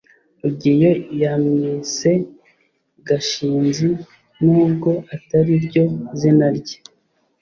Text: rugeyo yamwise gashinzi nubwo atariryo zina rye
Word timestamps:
rugeyo 0.41 0.91
yamwise 1.21 2.11
gashinzi 3.07 3.89
nubwo 4.43 4.89
atariryo 5.15 5.83
zina 6.19 6.47
rye 6.57 6.77